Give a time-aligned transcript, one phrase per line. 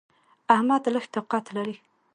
[0.53, 1.75] احمد لږ طاقت لري.